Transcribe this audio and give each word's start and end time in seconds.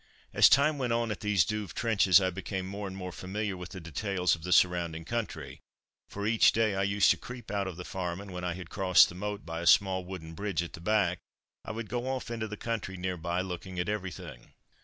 As 0.33 0.49
time 0.49 0.79
went 0.79 0.91
on 0.93 1.11
at 1.11 1.19
these 1.19 1.45
Douve 1.45 1.75
trenches, 1.75 2.19
I 2.19 2.31
became 2.31 2.65
more 2.65 2.87
and 2.87 2.97
more 2.97 3.11
familiar 3.11 3.55
with 3.55 3.69
the 3.69 3.79
details 3.79 4.33
of 4.33 4.41
the 4.41 4.51
surrounding 4.51 5.05
country, 5.05 5.59
for 6.09 6.25
each 6.25 6.53
day 6.53 6.73
I 6.73 6.81
used 6.81 7.11
to 7.11 7.17
creep 7.17 7.51
out 7.51 7.67
of 7.67 7.77
the 7.77 7.85
farm, 7.85 8.19
and 8.19 8.33
when 8.33 8.43
I 8.43 8.55
had 8.55 8.71
crossed 8.71 9.09
the 9.09 9.13
moat 9.13 9.45
by 9.45 9.61
a 9.61 9.67
small 9.67 10.03
wooden 10.03 10.33
bridge 10.33 10.63
at 10.63 10.73
the 10.73 10.81
back, 10.81 11.19
I 11.63 11.69
would 11.69 11.87
go 11.87 12.07
off 12.07 12.31
into 12.31 12.47
the 12.47 12.57
country 12.57 12.97
near 12.97 13.15
by 13.15 13.41
looking 13.41 13.77
at 13.77 13.89
everything. 13.89 14.53